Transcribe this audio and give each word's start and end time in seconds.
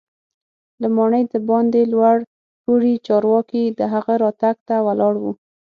له 0.81 0.87
ماڼۍ 0.95 1.23
دباندې 1.33 1.81
لوړ 1.93 2.15
پوړي 2.63 2.93
چارواکي 3.07 3.63
د 3.79 3.81
هغه 3.93 4.13
راتګ 4.23 4.55
ته 4.67 4.75
ولاړ 4.87 5.13
وو. 5.23 5.31